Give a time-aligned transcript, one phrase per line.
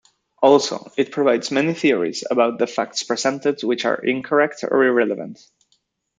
[0.41, 5.47] Also, it provides many theories about the facts presented which are incorrect or irrelevant.